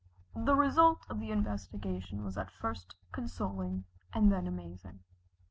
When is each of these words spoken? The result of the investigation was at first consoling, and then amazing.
The 0.35 0.55
result 0.55 1.01
of 1.09 1.19
the 1.19 1.29
investigation 1.29 2.23
was 2.25 2.35
at 2.35 2.49
first 2.49 2.95
consoling, 3.11 3.83
and 4.11 4.31
then 4.31 4.47
amazing. 4.47 5.01